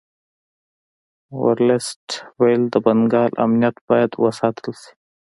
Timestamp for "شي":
4.81-4.91